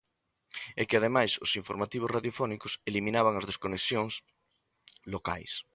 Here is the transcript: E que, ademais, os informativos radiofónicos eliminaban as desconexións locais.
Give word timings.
E 0.81 0.83
que, 0.87 0.97
ademais, 0.97 1.31
os 1.45 1.51
informativos 1.61 2.13
radiofónicos 2.15 2.73
eliminaban 2.89 3.35
as 3.37 3.47
desconexións 3.49 4.13
locais. 5.13 5.51